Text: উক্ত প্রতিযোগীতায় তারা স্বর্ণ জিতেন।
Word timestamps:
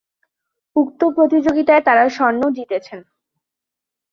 উক্ত 0.75 1.01
প্রতিযোগীতায় 1.15 1.83
তারা 1.83 2.03
স্বর্ণ 2.09 2.41
জিতেন। 2.49 2.81